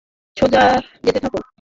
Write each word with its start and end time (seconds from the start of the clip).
সোজা 0.37 0.63
যেতে 1.05 1.19
থাকো। 1.19 1.41